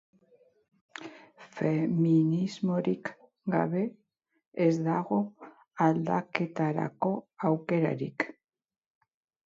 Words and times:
Feminismorik 1.57 3.13
gabe 3.57 3.85
ez 4.67 4.71
dago 4.89 5.21
aldaketarako 5.89 7.17
aukerarik. 7.53 8.31